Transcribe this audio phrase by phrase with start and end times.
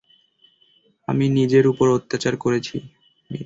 [1.07, 2.75] আমি নিজের উপর অত্যাচার করেছি।